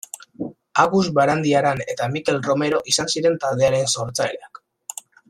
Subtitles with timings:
[0.83, 4.65] Agus Barandiaran eta Mikel Romero izan ziren taldearen sortzaileak.